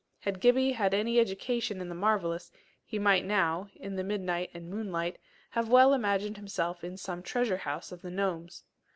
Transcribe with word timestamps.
Had 0.21 0.39
Gibbie 0.39 0.71
had 0.71 0.95
any 0.95 1.19
education 1.19 1.79
in 1.79 1.87
the 1.87 1.93
marvellous, 1.93 2.51
he 2.83 2.97
might 2.97 3.23
now, 3.23 3.69
in 3.75 3.97
the 3.97 4.03
midnight 4.03 4.49
and 4.51 4.67
moonlight, 4.67 5.19
have 5.51 5.69
well 5.69 5.93
imagined 5.93 6.37
himself 6.37 6.83
in 6.83 6.97
some 6.97 7.21
treasure 7.21 7.57
house 7.57 7.91
of 7.91 8.01
the 8.01 8.09
gnomes. 8.09 8.63